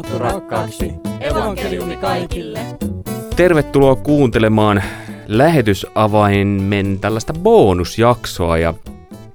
[0.00, 0.92] raamattu rakkaaksi.
[1.20, 2.60] Evankeliumi kaikille.
[3.36, 4.82] Tervetuloa kuuntelemaan
[5.26, 8.74] lähetysavaimen tällaista bonusjaksoa ja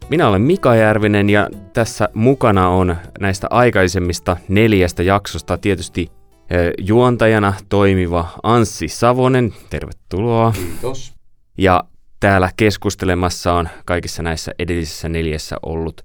[0.10, 6.12] minä olen Mika Järvinen ja tässä mukana on näistä aikaisemmista neljästä jaksosta tietysti
[6.50, 9.54] eh, juontajana toimiva Anssi Savonen.
[9.70, 10.52] Tervetuloa.
[10.52, 11.14] Kiitos.
[11.58, 11.84] Ja
[12.20, 16.02] täällä keskustelemassa on kaikissa näissä edellisissä neljässä ollut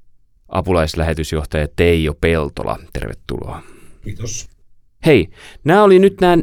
[0.49, 2.77] apulaislähetysjohtaja Teijo Peltola.
[2.93, 3.63] Tervetuloa.
[4.05, 4.49] Kiitos.
[5.07, 5.29] Hei,
[5.65, 6.43] nämä oli nyt nämä,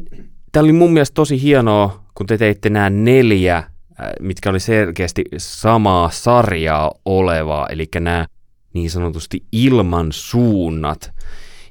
[0.52, 3.68] tämä oli mun mielestä tosi hienoa, kun te teitte nämä neljä, äh,
[4.20, 8.26] mitkä oli selkeästi samaa sarjaa olevaa, eli nämä
[8.74, 11.12] niin sanotusti ilman suunnat,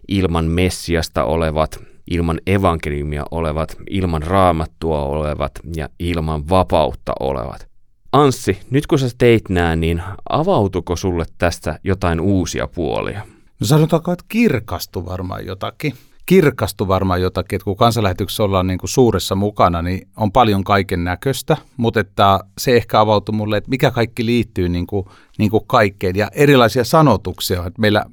[0.08, 7.68] ilman Messiasta olevat, ilman evankeliumia olevat, ilman raamattua olevat ja ilman vapautta olevat.
[8.12, 13.35] Anssi, nyt kun sä teit nämä, niin avautuko sulle tästä jotain uusia puolia?
[13.60, 15.94] No sanotaanko, että kirkastu varmaan jotakin.
[16.26, 21.04] Kirkastu varmaan jotakin, että kun kansanlähetyksessä ollaan niin kuin suuressa mukana, niin on paljon kaiken
[21.04, 25.06] näköistä, mutta että se ehkä avautui mulle, että mikä kaikki liittyy niin kuin,
[25.38, 27.66] niin kuin kaikkeen ja erilaisia sanotuksia.
[27.66, 28.04] Että meillä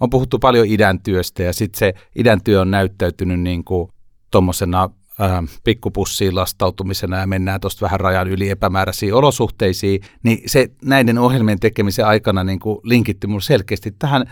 [0.00, 3.64] on puhuttu paljon idän työstä ja sitten se idän työ on näyttäytynyt niin
[4.30, 11.18] tuommoisena äh, pikkupussiin lastautumisena ja mennään tuosta vähän rajan yli epämääräisiin olosuhteisiin, niin se näiden
[11.18, 14.24] ohjelmien tekemisen aikana niin kuin linkitty mun selkeästi tähän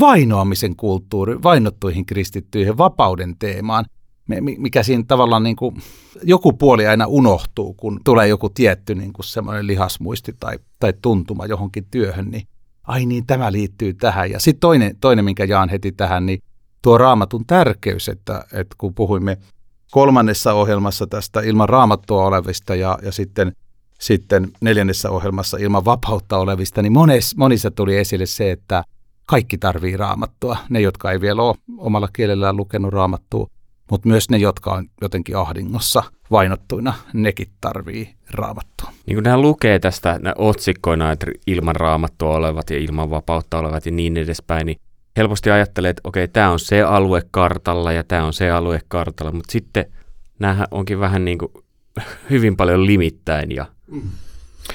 [0.00, 3.84] vainoamisen kulttuuriin, vainottuihin kristittyihin, vapauden teemaan,
[4.58, 5.76] mikä siinä tavallaan niin kuin,
[6.22, 11.46] joku puoli aina unohtuu, kun tulee joku tietty niin kuin semmoinen lihasmuisti tai, tai tuntuma
[11.46, 12.48] johonkin työhön, niin
[12.86, 14.30] ai niin, tämä liittyy tähän.
[14.30, 16.38] Ja sitten toinen, toinen, minkä jaan heti tähän, niin
[16.82, 19.38] tuo raamatun tärkeys, että, että kun puhuimme
[19.90, 23.52] kolmannessa ohjelmassa tästä ilman raamattua olevista ja, ja sitten,
[24.00, 28.84] sitten neljännessä ohjelmassa ilman vapautta olevista, niin mones, monissa tuli esille se, että
[29.26, 30.56] kaikki tarvii raamattua.
[30.68, 33.46] Ne, jotka ei vielä ole omalla kielellään lukenut raamattua,
[33.90, 38.90] mutta myös ne, jotka on jotenkin ahdingossa vainottuina, nekin tarvii raamattua.
[39.06, 43.92] Niin kuin nämä lukee tästä otsikkoina, että ilman raamattua olevat ja ilman vapautta olevat ja
[43.92, 44.80] niin edespäin, niin
[45.16, 49.32] helposti ajattelee, että okei, tämä on se alue kartalla ja tämä on se alue kartalla,
[49.32, 49.84] mutta sitten
[50.38, 51.52] nämä onkin vähän niin kuin
[52.30, 53.66] hyvin paljon limittäin ja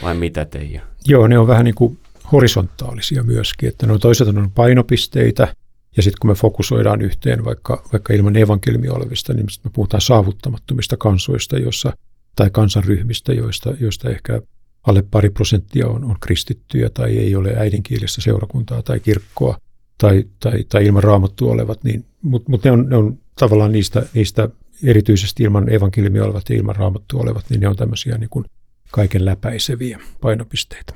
[0.04, 0.82] vai mitä teidän?
[1.06, 1.98] Joo, ne on vähän niin kuin
[2.32, 5.56] horisontaalisia myöskin, että ne on toisaalta on painopisteitä
[5.98, 10.98] ja sitten kun me fokusoidaan yhteen vaikka, vaikka ilman evankeliumia olevista, niin me puhutaan saavuttamattomista
[10.98, 11.94] kansoista, joissa,
[12.36, 14.42] tai kansanryhmistä, joista, joista ehkä
[14.88, 19.58] alle pari prosenttia on, on kristittyjä tai ei ole äidinkielistä seurakuntaa tai kirkkoa
[19.98, 24.06] tai, tai, tai ilman raamattua olevat, niin, mutta mut ne, on, ne on tavallaan niistä,
[24.14, 24.50] niistä
[24.84, 28.46] erityisesti ilman evankeliumia olevat ja ilman raamattua olevat, niin ne on tämmöisiä niin kuin
[28.92, 30.94] kaiken läpäiseviä painopisteitä.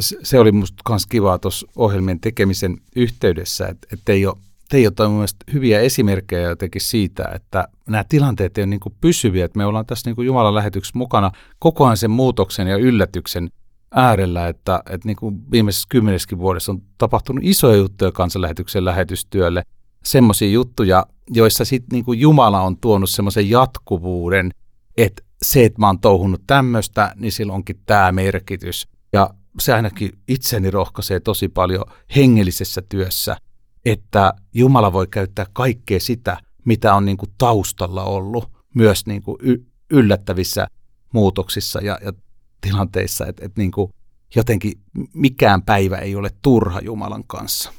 [0.00, 5.26] Se, oli musta myös kivaa tuossa ohjelmien tekemisen yhteydessä, että, että Teijo, Teijo toi mun
[5.52, 10.10] hyviä esimerkkejä jotenkin siitä, että nämä tilanteet ei ole niin pysyviä, että me ollaan tässä
[10.10, 13.50] niin Jumalan lähetyksessä mukana koko ajan sen muutoksen ja yllätyksen
[13.94, 19.62] äärellä, että, että niin kuin viimeisessä kymmeneskin vuodessa on tapahtunut isoja juttuja kansanlähetyksen lähetystyölle,
[20.04, 24.50] semmoisia juttuja, joissa sitten niin Jumala on tuonut semmoisen jatkuvuuden,
[24.96, 28.88] että se, että mä oon touhunut tämmöistä, niin sillä onkin tämä merkitys.
[29.12, 31.84] Ja se ainakin itseni rohkaisee tosi paljon
[32.16, 33.36] hengellisessä työssä,
[33.84, 39.36] että Jumala voi käyttää kaikkea sitä, mitä on niin kuin taustalla ollut, myös niin kuin
[39.40, 40.66] y- yllättävissä
[41.12, 42.12] muutoksissa ja, ja
[42.60, 43.92] tilanteissa, että, että niin kuin
[44.36, 44.72] jotenkin
[45.14, 47.72] mikään päivä ei ole turha Jumalan kanssa.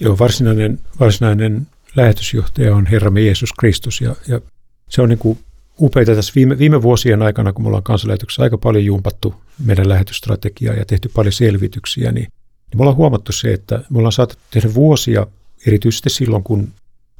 [0.00, 1.66] Joo, varsinainen, varsinainen
[1.96, 4.40] lähetysjohtaja on Herramme Jeesus Kristus ja, ja
[4.88, 5.38] se on niin kuin
[5.80, 10.74] upeita tässä viime, viime vuosien aikana, kun me ollaan kansanlähetyksessä aika paljon jumpattu meidän lähetysstrategiaa
[10.74, 14.74] ja tehty paljon selvityksiä, niin, niin me ollaan huomattu se, että me ollaan saatu tehdä
[14.74, 15.26] vuosia,
[15.66, 16.68] erityisesti silloin, kun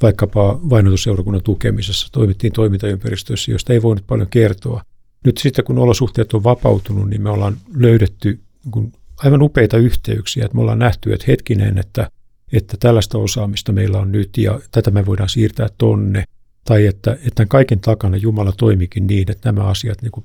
[0.02, 4.82] vaikkapa vainotusseurakunnan tukemisessa toimittiin toimintaympäristöissä, joista ei voinut paljon kertoa.
[5.24, 8.40] Nyt sitten, kun olosuhteet on vapautunut, niin me ollaan löydetty
[8.74, 12.10] niin aivan upeita yhteyksiä, että me ollaan nähty, että hetkinen, että,
[12.52, 16.24] että tällaista osaamista meillä on nyt ja tätä me voidaan siirtää tonne–
[16.70, 20.24] tai että, että tämän kaiken takana Jumala toimikin niin, että nämä asiat niin kuin,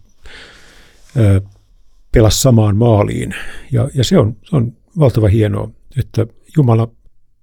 [1.17, 1.41] ö,
[2.11, 3.35] pelas samaan maaliin.
[3.71, 5.69] Ja, ja se, on, se on valtava hienoa,
[5.99, 6.27] että
[6.57, 6.87] Jumala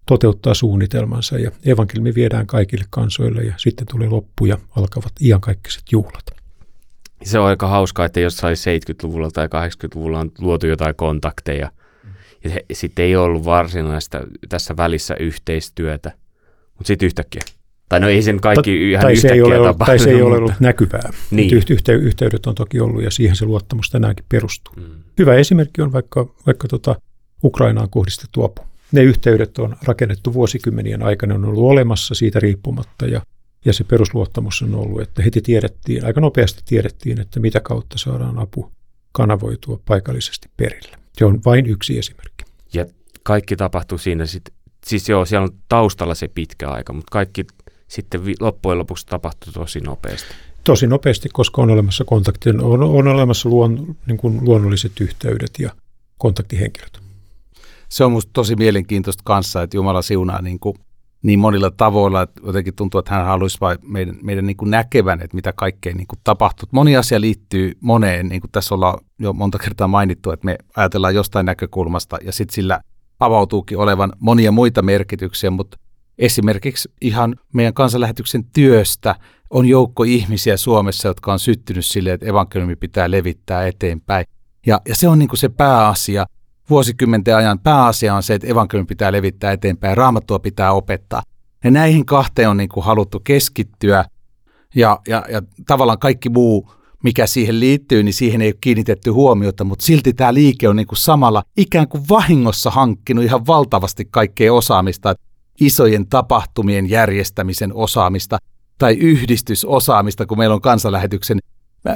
[0.06, 6.24] toteuttaa suunnitelmansa ja evankeliumi viedään kaikille kansoille ja sitten tulee loppu ja alkavat iankaikkaiset juhlat.
[7.22, 11.70] Se on aika hauskaa, että jossain 70-luvulla tai 80-luvulla on luotu jotain kontakteja
[12.44, 16.12] ja sitten ei ollut varsinaista tässä välissä yhteistyötä,
[16.74, 17.42] mutta sitten yhtäkkiä
[17.92, 20.36] tai no ei sen kaikki ihan tai se ei ole ollut, Tai se ei ole
[20.36, 21.10] ollut näkyvää.
[21.30, 21.54] Niin.
[21.70, 24.74] Yhte, yhteydet on toki ollut ja siihen se luottamus tänäänkin perustuu.
[24.76, 24.84] Mm.
[25.18, 26.96] Hyvä esimerkki on vaikka, vaikka tota
[27.44, 28.62] Ukrainaan kohdistettu apu.
[28.92, 33.22] ne yhteydet on rakennettu vuosikymmenien aikana, on ollut olemassa siitä riippumatta ja,
[33.64, 38.38] ja se perusluottamus on ollut, että heti tiedettiin, aika nopeasti tiedettiin, että mitä kautta saadaan
[38.38, 38.72] apu
[39.12, 40.96] kanavoitua paikallisesti perille.
[41.12, 42.44] Se on vain yksi esimerkki.
[42.74, 42.86] Ja
[43.22, 44.54] kaikki tapahtuu siinä sitten,
[44.86, 47.44] siis joo, siellä on taustalla se pitkä aika, mutta kaikki
[47.92, 50.34] sitten loppujen lopuksi tapahtuu tosi nopeasti.
[50.64, 55.70] Tosi nopeasti, koska on olemassa kontakti, on, on olemassa luon, niin kuin luonnolliset yhteydet ja
[56.18, 57.00] kontaktihenkilöt.
[57.88, 60.74] Se on minusta tosi mielenkiintoista kanssa, että Jumala siunaa niin, kuin
[61.22, 65.20] niin monilla tavoilla, että jotenkin tuntuu, että hän haluaisi vain meidän, meidän niin kuin näkevän,
[65.20, 66.68] että mitä kaikkea niin kuin tapahtuu.
[66.72, 71.14] Moni asia liittyy moneen, niin kuin tässä ollaan jo monta kertaa mainittu, että me ajatellaan
[71.14, 72.80] jostain näkökulmasta ja sitten sillä
[73.20, 75.78] avautuukin olevan monia muita merkityksiä, mutta
[76.22, 79.14] esimerkiksi ihan meidän kansanlähetyksen työstä
[79.50, 84.26] on joukko ihmisiä Suomessa, jotka on syttynyt sille, että evankeliumi pitää levittää eteenpäin.
[84.66, 86.26] Ja, ja se on niin kuin se pääasia.
[86.70, 91.22] Vuosikymmenten ajan pääasia on se, että evankeliumi pitää levittää eteenpäin, raamattua pitää opettaa.
[91.64, 94.04] Ja näihin kahteen on niin kuin haluttu keskittyä
[94.74, 96.72] ja, ja, ja tavallaan kaikki muu,
[97.02, 100.86] mikä siihen liittyy, niin siihen ei ole kiinnitetty huomiota, mutta silti tämä liike on niin
[100.86, 105.14] kuin samalla ikään kuin vahingossa hankkinut ihan valtavasti kaikkea osaamista,
[105.60, 108.38] isojen tapahtumien järjestämisen osaamista
[108.78, 111.38] tai yhdistysosaamista, kun meillä on kansanlähetyksen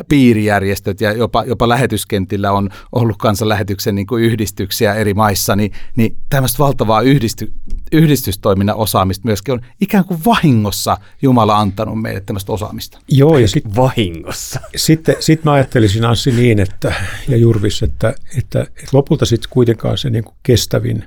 [0.09, 6.17] piirijärjestöt ja jopa, jopa lähetyskentillä on ollut kansanlähetyksen niin kuin yhdistyksiä eri maissa, niin, niin
[6.29, 7.53] tämmöistä valtavaa yhdisty,
[7.93, 12.99] yhdistystoiminnan osaamista myöskin on ikään kuin vahingossa Jumala antanut meille tämmöistä osaamista.
[13.09, 14.61] Joo, ja sitten vahingossa.
[14.77, 16.95] Sitten sit mä ajattelisin Anssi niin, että,
[17.29, 21.05] ja Jurvis, että, että, että lopulta sitten kuitenkaan se niin kuin kestävin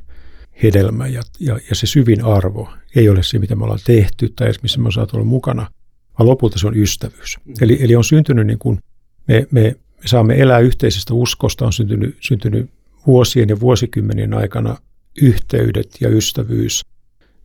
[0.64, 4.48] hedelmä ja, ja, ja se syvin arvo ei ole se, mitä me ollaan tehty tai
[4.48, 5.68] edes missä me ollaan olla mukana–
[6.20, 7.38] vaan lopulta se on ystävyys.
[7.46, 7.54] Mm.
[7.62, 8.80] Eli, eli on syntynyt niin kuin,
[9.28, 9.62] me, me,
[10.02, 12.70] me saamme elää yhteisestä uskosta, on syntynyt, syntynyt
[13.08, 14.78] vuosien ja vuosikymmenien aikana
[15.22, 16.86] yhteydet ja ystävyys,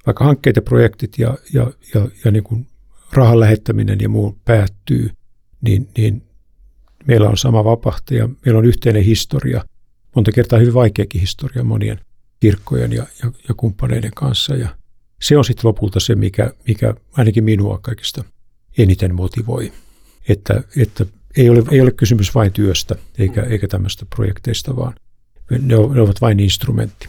[0.06, 2.66] vaikka hankkeet ja projektit ja, ja, ja, ja niin kuin
[3.12, 5.10] rahan lähettäminen ja muu päättyy,
[5.60, 6.22] niin, niin
[7.06, 9.64] meillä on sama vapahtaja, meillä on yhteinen historia,
[10.14, 12.00] monta kertaa hyvin vaikeakin historia monien
[12.40, 14.56] kirkkojen ja, ja, ja kumppaneiden kanssa.
[14.56, 14.68] Ja
[15.22, 18.24] se on sitten lopulta se, mikä, mikä ainakin minua kaikista
[18.78, 19.72] eniten motivoi.
[20.28, 24.94] Että, että ei, ole, ei ole kysymys vain työstä eikä, eikä tämmöistä projekteista, vaan
[25.50, 27.08] ne, ne ovat vain instrumentti.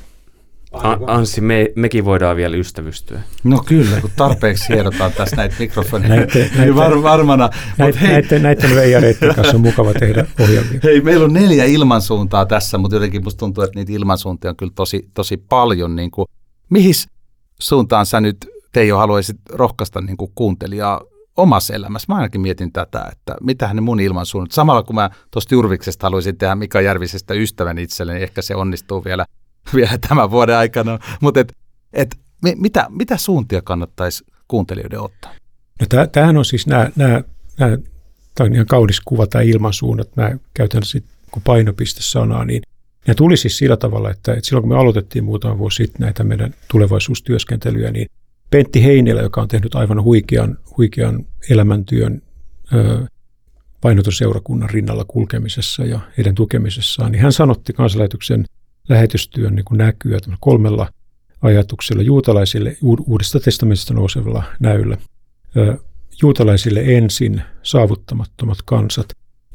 [0.84, 3.22] A- Anssi, me, mekin voidaan vielä ystävystyä.
[3.44, 6.16] No kyllä, kun tarpeeksi hierotaan tässä näitä mikrofoneja.
[6.16, 7.50] Näitte, näitte, var, varmana.
[7.78, 8.12] Näitte, hei.
[8.12, 10.80] näitte, näiden veijareiden kanssa on mukava tehdä ohjelmia.
[10.84, 14.72] Hei, meillä on neljä ilmansuuntaa tässä, mutta jotenkin musta tuntuu, että niitä ilmansuuntia on kyllä
[14.76, 15.96] tosi, tosi paljon.
[15.96, 16.28] Niin kuin,
[16.70, 16.94] mihin
[17.60, 18.38] suuntaan sä nyt,
[18.72, 21.02] Teijo, haluaisit rohkaista niin kuin kuuntelijaa
[21.38, 22.06] omassa elämässä.
[22.10, 24.52] Mä ainakin mietin tätä, että mitähän ne mun ilmansuunnat.
[24.52, 29.26] Samalla kun mä tuosta Jurviksesta haluaisin tehdä Mika Järvisestä ystävän itselleni, ehkä se onnistuu vielä,
[29.76, 31.00] vielä tämän vuoden aikana.
[31.22, 31.54] Mutta et,
[31.94, 32.16] et,
[32.56, 35.32] mitä, mitä suuntia kannattaisi kuuntelijoiden ottaa?
[35.82, 37.22] No tämähän on siis nämä, nämä,
[37.60, 37.78] nämä
[38.36, 40.16] tämä on ihan kaunis kuva tämä ilmansuunnat.
[40.16, 42.62] Mä käytän sitten kun painopistesanaa, niin
[43.08, 46.24] ne tuli siis sillä tavalla, että, että silloin kun me aloitettiin muutama vuosi sitten näitä
[46.24, 48.08] meidän tulevaisuustyöskentelyjä, niin
[48.50, 52.22] Pentti Heinilä, joka on tehnyt aivan huikean, huikean elämäntyön
[52.74, 53.08] ö,
[53.82, 58.46] painotusseurakunnan rinnalla kulkemisessa ja heidän tukemisessaan, niin hän sanotti kansanlähetyksen
[58.90, 60.90] lähetystyön niin kuin näkyä kolmella
[61.42, 62.78] ajatuksella juutalaisille
[63.08, 64.98] uudesta testamentista nousevalla näyllä.
[66.22, 69.08] Juutalaisille ensin saavuttamattomat kansat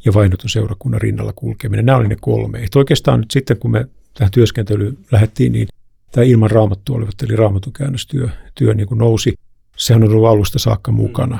[0.04, 1.86] ja vainotun seurakunnan rinnalla kulkeminen.
[1.86, 2.58] Nämä oli ne kolme.
[2.58, 5.68] Et oikeastaan nyt sitten, kun me tähän työskentelyyn lähdettiin, niin
[6.12, 9.34] tämä ilman raamattua olevat, eli raamatukäännöstyö työ niin kuin nousi.
[9.76, 11.38] Sehän on ollut alusta saakka mukana,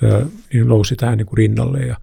[0.00, 0.30] mm.
[0.52, 1.78] niin nousi tähän niin kuin rinnalle.
[1.78, 1.96] Ja,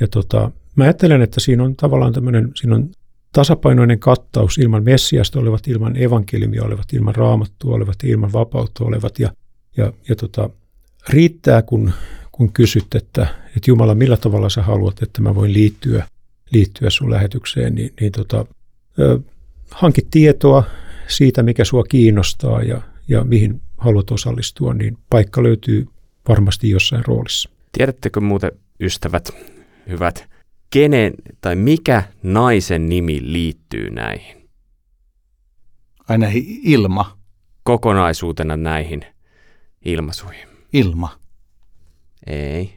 [0.00, 2.90] ja tota, mä ajattelen, että siinä on tavallaan tämmöinen, siinä on
[3.32, 9.18] tasapainoinen kattaus ilman Messiasta olevat, ilman evankeliumia olevat, ilman raamattua olevat, ilman vapautta olevat.
[9.18, 9.32] Ja,
[9.76, 10.50] ja, ja tota,
[11.08, 11.92] riittää, kun,
[12.32, 16.06] kun kysyt, että, että Jumala, millä tavalla sä haluat, että mä voin liittyä,
[16.50, 18.46] liittyä sun lähetykseen, niin, niin tota,
[19.70, 20.64] hankit tietoa,
[21.08, 25.86] siitä, mikä sua kiinnostaa ja, ja mihin haluat osallistua, niin paikka löytyy
[26.28, 27.50] varmasti jossain roolissa.
[27.72, 29.30] Tiedättekö muuten, ystävät,
[29.88, 30.28] hyvät,
[30.70, 34.48] kenen tai mikä naisen nimi liittyy näihin?
[36.08, 36.26] Aina
[36.62, 37.18] ilma.
[37.62, 39.00] Kokonaisuutena näihin
[39.84, 40.48] ilmaisuihin.
[40.72, 41.18] Ilma.
[42.26, 42.74] Ei.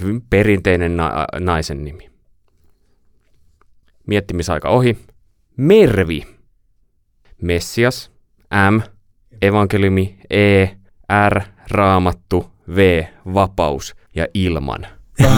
[0.00, 2.10] Hyvin perinteinen na- naisen nimi.
[4.06, 4.98] Miettimisaika ohi.
[5.56, 6.22] Mervi.
[7.42, 8.12] Messias,
[8.70, 8.80] M,
[9.42, 10.64] evankeliumi, E,
[11.28, 11.40] R,
[11.70, 14.86] raamattu, V, vapaus ja ilman.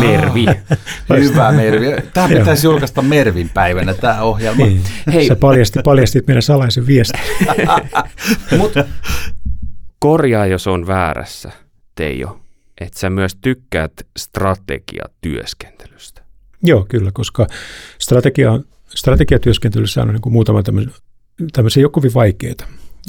[0.01, 0.47] Mervi.
[1.25, 1.87] Hyvä Mervi.
[2.15, 4.67] Tämä pitäisi julkaista Mervin päivänä, tämä ohjelma.
[4.67, 4.83] Niin.
[5.13, 5.29] Hei.
[5.29, 7.21] Sä paljasti, paljastit meidän salaisen viestin.
[8.59, 8.73] Mut
[9.99, 11.53] korjaa, jos on väärässä,
[11.95, 12.41] Teijo,
[12.81, 16.23] että sä myös tykkäät strategiatyöskentelystä.
[16.63, 17.47] Joo, kyllä, koska
[17.99, 18.61] strategia,
[18.95, 20.93] strategiatyöskentelyssä on niin kuin muutama tämmöisen,
[21.53, 22.55] tämmöisen joku kovin vaikeaa.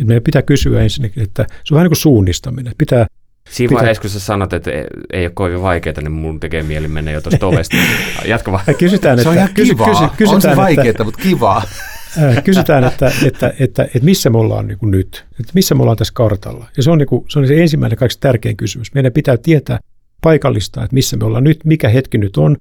[0.04, 2.74] Meidän pitää kysyä ensinnäkin, että se on vähän niin kuin suunnistaminen.
[2.78, 3.08] Pitää,
[3.52, 6.64] Siinä Pitää- vaiheessa, kun sä sanot, että ei- ei ole kovin vaikeaa, niin mun tekee
[6.64, 7.78] mieli mennä jo tuosta ovesta.
[8.26, 8.64] Jatka vaan.
[8.78, 9.90] kysytään, Se että, on ihan kysy, kivaa.
[9.90, 11.64] kysy, on kysytään, se että, vaikeaa, mutta kivaa.
[12.24, 15.82] Äh, kysytään, että, että, että, että, missä me ollaan niin kuin nyt, että missä me
[15.82, 16.66] ollaan tässä kartalla.
[16.78, 18.94] Ja se on, niin kuin, se on se ensimmäinen kaikista tärkein kysymys.
[18.94, 19.80] Meidän pitää tietää
[20.22, 22.58] paikallista, että missä me ollaan nyt, mikä hetki nyt on.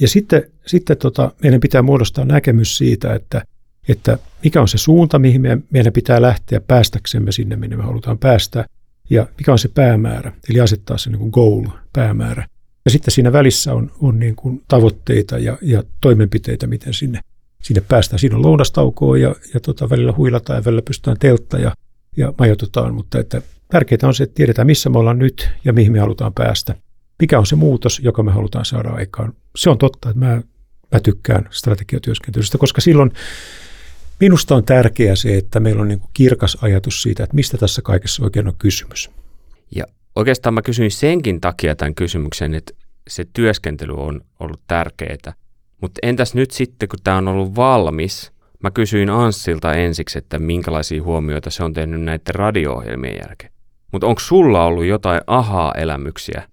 [0.00, 3.42] Ja sitten, sitten tota, meidän pitää muodostaa näkemys siitä, että,
[3.88, 8.18] että mikä on se suunta, mihin meidän, meidän pitää lähteä päästäksemme sinne, minne me halutaan
[8.18, 8.64] päästä.
[9.10, 12.48] Ja mikä on se päämäärä, eli asettaa se niin kuin goal, päämäärä.
[12.84, 17.20] Ja sitten siinä välissä on, on niin kuin tavoitteita ja, ja toimenpiteitä, miten sinne
[17.62, 18.18] sinne päästään.
[18.18, 21.74] Siinä on lounastaukoa ja, ja tota, välillä huilataan ja välillä pystytään teltta ja,
[22.16, 25.92] ja majoitutaan, mutta että tärkeää on se, että tiedetään missä me ollaan nyt ja mihin
[25.92, 26.74] me halutaan päästä.
[27.20, 29.32] Mikä on se muutos, joka me halutaan saada aikaan.
[29.56, 30.42] Se on totta, että mä,
[30.92, 33.12] mä tykkään strategiatyöskentelystä, koska silloin
[34.20, 37.82] minusta on tärkeää se, että meillä on niin kuin kirkas ajatus siitä, että mistä tässä
[37.82, 39.10] kaikessa oikein on kysymys.
[39.76, 39.84] Ja
[40.16, 42.72] oikeastaan mä kysyin senkin takia tämän kysymyksen, että
[43.08, 45.34] se työskentely on ollut tärkeää.
[45.80, 48.32] Mutta entäs nyt sitten, kun tämä on ollut valmis,
[48.62, 53.52] mä kysyin Anssilta ensiksi, että minkälaisia huomioita se on tehnyt näiden radio-ohjelmien jälkeen.
[53.92, 56.48] Mutta onko sulla ollut jotain ahaa-elämyksiä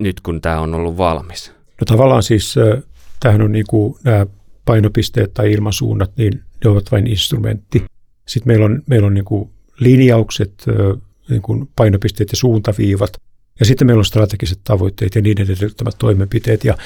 [0.00, 1.52] nyt, kun tämä on ollut valmis?
[1.80, 2.82] No tavallaan siis äh,
[3.20, 4.26] tämähän on niin kuin nämä
[4.64, 7.84] painopisteet tai ilmasuunnat, niin ne ovat vain instrumentti.
[8.28, 9.50] Sitten meillä on, meillä on niin kuin
[9.80, 10.64] linjaukset,
[11.28, 13.12] niin kuin painopisteet ja suuntaviivat.
[13.60, 16.64] Ja sitten meillä on strategiset tavoitteet ja niiden edellyttämät toimenpiteet.
[16.64, 16.76] Ja,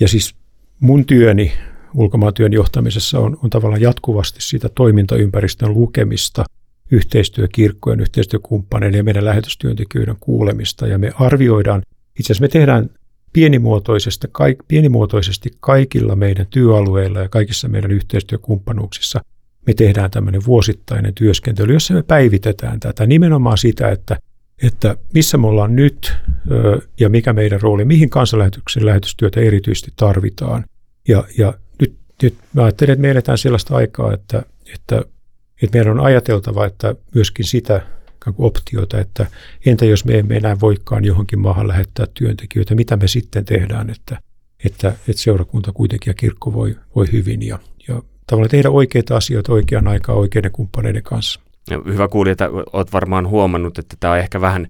[0.00, 0.34] ja siis
[0.80, 1.52] mun työni
[1.94, 6.44] ulkomaatyön johtamisessa on, on tavallaan jatkuvasti sitä toimintaympäristön lukemista,
[6.90, 10.86] yhteistyökirkkojen, yhteistyökumppaneiden ja meidän lähetystyöntekijöiden kuulemista.
[10.86, 11.82] Ja me arvioidaan,
[12.18, 12.90] itse asiassa me tehdään
[13.32, 19.20] pienimuotoisesti, kaik, pienimuotoisesti kaikilla meidän työalueilla ja kaikissa meidän yhteistyökumppanuuksissa
[19.66, 24.16] me tehdään tämmöinen vuosittainen työskentely, jossa me päivitetään tätä nimenomaan sitä, että,
[24.62, 26.12] että missä me ollaan nyt
[27.00, 30.64] ja mikä meidän rooli, mihin kansanlähetyksen lähetystyötä erityisesti tarvitaan.
[31.08, 34.42] Ja, ja nyt, nyt mä ajattelen, että me eletään sellaista aikaa, että,
[34.74, 35.02] että,
[35.62, 37.86] että meidän on ajateltava, että myöskin sitä
[38.38, 39.26] optiota, että
[39.66, 44.18] entä jos me emme enää voikaan johonkin maahan lähettää työntekijöitä, mitä me sitten tehdään, että,
[44.64, 47.58] että, että seurakunta kuitenkin ja kirkko voi, voi hyvin ja,
[47.88, 51.40] ja tavallaan tehdä oikeita asioita oikeaan aikaan oikeiden kumppaneiden kanssa.
[51.70, 54.66] Ja Hyvä kuulija, että oot varmaan huomannut, että tämä on ehkä vähän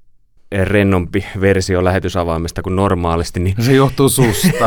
[0.64, 4.66] rennompi versio lähetysavaimesta kuin normaalisti, niin Se johtuu susta.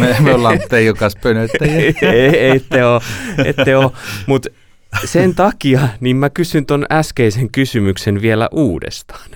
[0.00, 1.94] Me, me ollaan Teijon kanssa pönöttäjiä.
[2.02, 3.00] ei, ette ole,
[3.44, 3.90] ette ole.
[4.26, 4.48] mutta
[5.04, 9.30] sen takia niin mä kysyn ton äskeisen kysymyksen vielä uudestaan.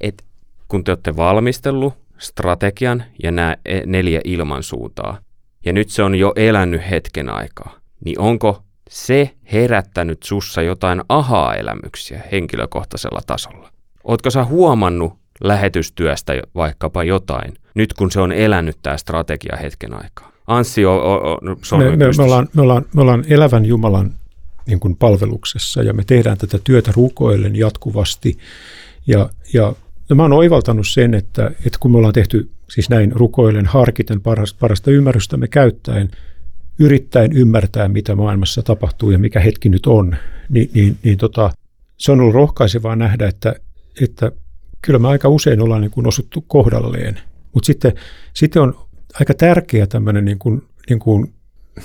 [0.00, 0.24] Et
[0.68, 3.56] kun te olette valmistellut strategian ja nämä
[3.86, 5.18] neljä ilmansuuntaa,
[5.64, 12.22] ja nyt se on jo elänyt hetken aikaa, niin onko se herättänyt sussa jotain ahaa-elämyksiä
[12.32, 13.70] henkilökohtaisella tasolla?
[14.04, 20.32] Ootko sä huomannut lähetystyöstä vaikkapa jotain, nyt kun se on elänyt tämä strategia hetken aikaa?
[20.46, 21.38] Anssi on, on,
[21.72, 24.10] on Me, me, me, ollaan, me, ollaan, me ollaan elävän Jumalan
[24.66, 28.38] niin kuin palveluksessa ja me tehdään tätä työtä rukoillen jatkuvasti.
[29.06, 29.74] Ja, ja
[30.08, 34.20] no mä oon oivaltanut sen, että, että kun me ollaan tehty siis näin rukoillen, harkiten
[34.20, 36.10] parasta, parasta ymmärrystämme käyttäen,
[36.78, 40.16] yrittäen ymmärtää, mitä maailmassa tapahtuu ja mikä hetki nyt on,
[40.48, 41.50] niin, niin, niin tota,
[41.96, 43.54] se on ollut rohkaisevaa nähdä, että,
[44.00, 44.32] että
[44.82, 47.20] kyllä me aika usein ollaan niin kuin osuttu kohdalleen.
[47.54, 47.92] Mutta sitten,
[48.34, 48.86] sitten on
[49.20, 51.34] aika tärkeä tämmöinen niin kuin, niin kuin,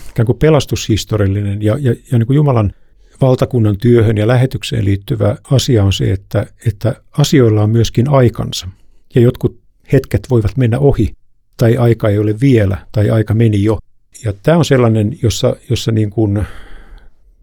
[0.09, 2.73] ikään kuin pelastushistoriallinen ja, ja, ja niin kuin Jumalan
[3.21, 8.67] valtakunnan työhön ja lähetykseen liittyvä asia on se, että, että asioilla on myöskin aikansa.
[9.15, 9.61] Ja jotkut
[9.93, 11.13] hetket voivat mennä ohi,
[11.57, 13.79] tai aika ei ole vielä, tai aika meni jo.
[14.25, 16.45] Ja tämä on sellainen, jossa, jossa niin kuin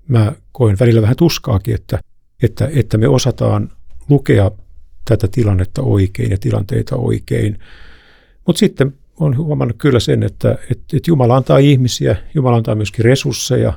[0.08, 1.98] mä koen välillä vähän tuskaakin, että,
[2.42, 3.70] että, että me osataan
[4.08, 4.50] lukea
[5.04, 7.58] tätä tilannetta oikein ja tilanteita oikein.
[8.46, 13.04] Mutta sitten on huomannut kyllä sen, että, että, että Jumala antaa ihmisiä, Jumala antaa myöskin
[13.04, 13.72] resursseja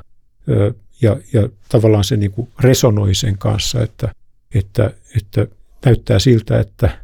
[1.02, 4.12] ja, ja tavallaan se niin kuin resonoi sen kanssa, että,
[4.54, 5.46] että, että
[5.86, 6.98] näyttää siltä, että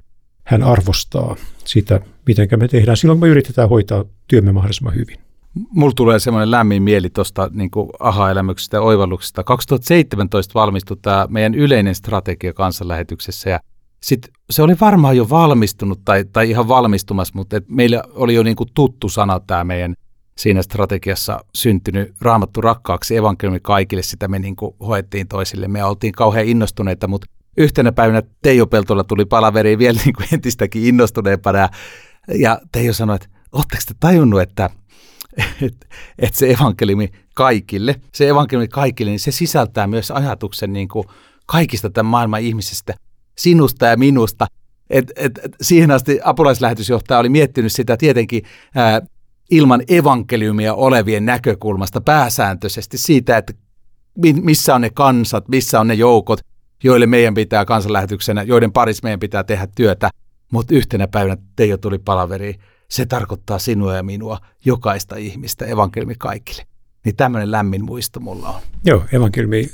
[0.45, 5.18] hän arvostaa sitä, miten me tehdään silloin, kun me yritetään hoitaa työmme mahdollisimman hyvin.
[5.71, 9.45] Mulla tulee semmoinen lämmin mieli tuosta niin aha-elämyksestä ja oivalluksesta.
[9.45, 13.61] 2017 valmistui tämä meidän yleinen strategia kansanlähetyksessä ja
[14.02, 18.43] sitten se oli varmaan jo valmistunut tai, tai ihan valmistumassa, mutta et meillä oli jo
[18.43, 19.95] niinku tuttu sana tämä meidän
[20.38, 23.17] siinä strategiassa syntynyt raamattu rakkaaksi.
[23.17, 25.69] Evankeliumi kaikille, sitä me niinku hoettiin toisille.
[25.69, 27.26] Me oltiin kauhean innostuneita, mutta
[27.57, 31.69] yhtenä päivänä Teijo Peltola tuli palaveri vielä niinku entistäkin innostuneempana.
[32.38, 34.71] Ja Teijo sanoi, että oletteko te tajunnut, että
[35.67, 35.87] että
[36.19, 41.05] et se evankeliumi kaikille, se evankeliumi kaikille, niin se sisältää myös ajatuksen niin kuin
[41.47, 42.95] kaikista tämän maailman ihmisistä,
[43.38, 44.47] sinusta ja minusta.
[44.90, 48.42] Et, et, et siihen asti apulaislähetysjohtaja oli miettinyt sitä tietenkin
[48.75, 49.02] ää,
[49.50, 53.52] ilman evankeliumia olevien näkökulmasta pääsääntöisesti siitä, että
[54.42, 56.40] missä on ne kansat, missä on ne joukot,
[56.85, 60.11] joille meidän pitää kansanlähetyksenä, joiden parissa meidän pitää tehdä työtä.
[60.52, 66.62] Mutta yhtenä päivänä Teijo tuli palaveriin se tarkoittaa sinua ja minua, jokaista ihmistä, evankeliumi kaikille.
[67.04, 68.61] Niin tämmöinen lämmin muisto mulla on.
[68.85, 69.68] Joo, evankeliumi,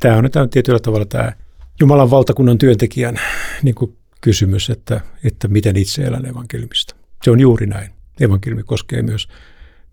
[0.00, 1.32] tämä on, on tietyllä tavalla tämä
[1.80, 3.20] Jumalan valtakunnan työntekijän
[3.62, 6.96] niin kuin kysymys, että, että miten itse elän evankeliumista.
[7.24, 7.90] Se on juuri näin.
[8.20, 9.28] Evankeliumi koskee myös,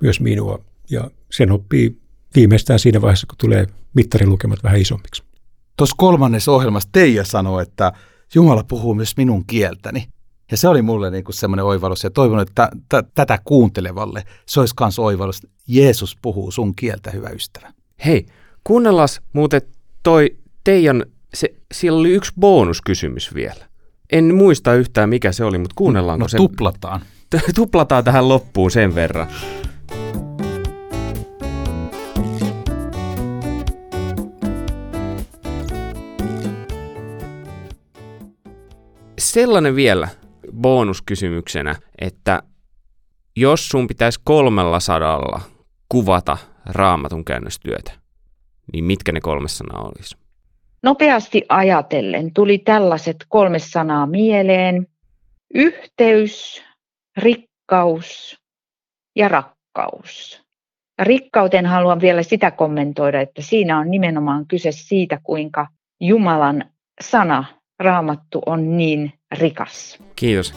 [0.02, 1.98] myös minua ja sen oppii
[2.36, 5.24] viimeistään siinä vaiheessa, kun tulee mittarilukemat vähän isommiksi.
[5.78, 7.92] Tuossa kolmannessa ohjelmassa Teija sanoi, että
[8.36, 10.08] Jumala puhuu myös minun kieltäni.
[10.52, 14.24] Ja se oli mulle niin kuin semmoinen oivallus ja toivon, että t- t- tätä kuuntelevalle
[14.46, 15.48] se olisi myös oivallus.
[15.68, 17.74] Jeesus puhuu sun kieltä, hyvä ystävä.
[18.06, 18.26] Hei,
[18.64, 19.62] kuunnellaan muuten
[20.04, 23.66] toi Teijan, se, siellä oli yksi bonuskysymys vielä.
[24.12, 26.38] En muista yhtään mikä se oli, mutta kuunnellaanko no, se?
[26.38, 27.02] tuplataan.
[27.56, 29.28] tuplataan tähän loppuun sen verran.
[39.20, 40.08] Sellainen vielä,
[40.52, 42.44] bonuskysymyksenä, että
[43.36, 45.42] jos sun pitäisi kolmella sadalla
[45.90, 47.92] kuvata raamatun käännöstyötä,
[48.74, 50.25] niin mitkä ne kolme sanaa olisi?
[50.86, 54.88] Nopeasti ajatellen tuli tällaiset kolme sanaa mieleen.
[55.54, 56.64] Yhteys,
[57.18, 58.40] rikkaus
[59.16, 60.42] ja rakkaus.
[61.02, 65.68] Rikkauteen haluan vielä sitä kommentoida, että siinä on nimenomaan kyse siitä, kuinka
[66.00, 66.66] Jumalan
[67.02, 67.46] sana,
[67.80, 70.00] raamattu, on niin rikas.
[70.16, 70.54] Kiitos.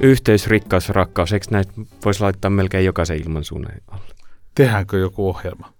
[0.00, 1.32] Yhteys, rikkaus, rakkaus.
[1.32, 1.72] Eikö näitä
[2.04, 4.14] voisi laittaa melkein jokaisen ilmansuunnan alle?
[4.54, 5.72] Tehdäänkö joku ohjelma?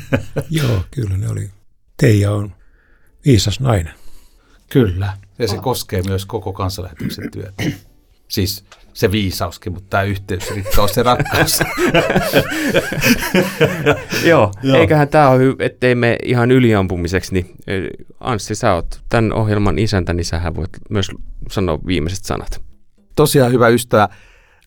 [0.50, 1.50] Joo, kyllä ne oli.
[1.96, 2.54] Teija on
[3.26, 3.94] viisas nainen.
[4.70, 7.62] Kyllä, ja se koskee myös koko kansanlähetyksen työtä.
[8.28, 11.60] Siis se viisauskin, mutta tämä yhteys, rikkaus ja rakkaus.
[14.28, 17.46] Joo, Joo, eiköhän tämä ole, ettei me ihan yliampumiseksi, niin
[18.20, 21.10] Anssi, sä oot tämän ohjelman isäntä, niin sähän voit myös
[21.50, 22.65] sanoa viimeiset sanat.
[23.16, 24.08] Tosiaan hyvä ystävä,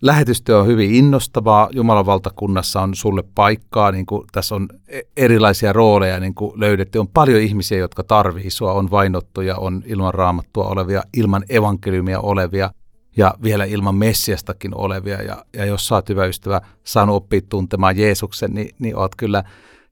[0.01, 1.69] lähetystyö on hyvin innostavaa.
[1.71, 6.99] Jumalan valtakunnassa on sulle paikkaa, niin kuin tässä on e- erilaisia rooleja niin kuin löydetty.
[6.99, 12.71] On paljon ihmisiä, jotka tarvii sua, on vainottuja, on ilman raamattua olevia, ilman evankeliumia olevia
[13.17, 15.21] ja vielä ilman Messiastakin olevia.
[15.21, 19.43] Ja, ja jos sä oot hyvä ystävä saanut oppia tuntemaan Jeesuksen, niin, niin oot kyllä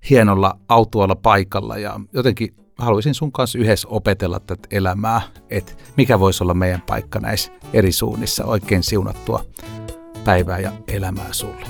[0.09, 1.77] hienolla autualla paikalla.
[1.77, 7.19] Ja jotenkin haluaisin sun kanssa yhdessä opetella tätä elämää, että mikä voisi olla meidän paikka
[7.19, 8.45] näissä eri suunnissa.
[8.45, 9.45] Oikein siunattua
[10.25, 11.67] päivää ja elämää sulle.